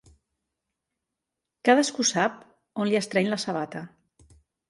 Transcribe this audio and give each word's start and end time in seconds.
Cadascú 1.69 2.05
sap 2.13 2.39
on 2.85 2.91
li 2.93 2.99
estreny 3.03 3.31
la 3.35 3.39
sabata. 3.47 3.83